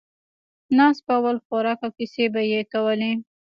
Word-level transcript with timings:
ناست 0.77 1.01
به 1.07 1.15
ول، 1.23 1.37
خوراک 1.45 1.79
او 1.85 1.89
کیسې 1.97 2.25
به 2.33 2.41
یې 2.51 2.61
کولې. 2.71 3.11